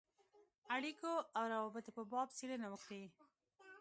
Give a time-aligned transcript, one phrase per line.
[0.75, 3.03] اړېکو او روابطو په باب څېړنه وکړي.